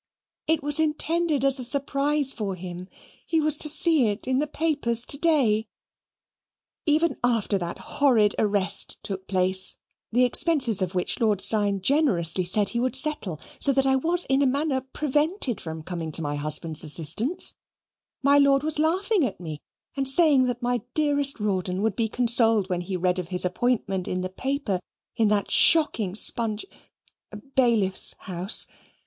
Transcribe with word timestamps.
It 0.47 0.63
was 0.63 0.79
intended 0.79 1.45
as 1.45 1.59
a 1.59 1.63
surprise 1.63 2.33
for 2.33 2.55
him 2.55 2.87
he 3.23 3.39
was 3.39 3.55
to 3.57 3.69
see 3.69 4.07
it 4.07 4.27
in 4.27 4.39
the 4.39 4.47
papers 4.47 5.05
to 5.05 5.15
day. 5.19 5.67
Even 6.87 7.17
after 7.23 7.59
that 7.59 7.77
horrid 7.77 8.33
arrest 8.39 8.97
took 9.03 9.27
place 9.27 9.75
(the 10.11 10.23
expenses 10.25 10.81
of 10.81 10.95
which 10.95 11.19
Lord 11.19 11.39
Steyne 11.39 11.81
generously 11.81 12.45
said 12.45 12.69
he 12.69 12.79
would 12.79 12.95
settle, 12.95 13.39
so 13.59 13.71
that 13.73 13.85
I 13.85 13.95
was 13.95 14.25
in 14.25 14.41
a 14.41 14.47
manner 14.47 14.81
prevented 14.91 15.61
from 15.61 15.83
coming 15.83 16.11
to 16.13 16.21
my 16.23 16.35
husband's 16.35 16.83
assistance), 16.83 17.53
my 18.23 18.39
Lord 18.39 18.63
was 18.63 18.79
laughing 18.79 19.23
with 19.23 19.39
me, 19.39 19.61
and 19.95 20.09
saying 20.09 20.45
that 20.45 20.63
my 20.63 20.81
dearest 20.95 21.39
Rawdon 21.39 21.83
would 21.83 21.95
be 21.95 22.09
consoled 22.09 22.69
when 22.69 22.81
he 22.81 22.97
read 22.97 23.19
of 23.19 23.27
his 23.27 23.45
appointment 23.45 24.07
in 24.07 24.21
the 24.21 24.29
paper, 24.29 24.79
in 25.15 25.27
that 25.27 25.51
shocking 25.51 26.15
spun 26.15 26.57
bailiff's 27.53 28.15
house. 28.21 28.65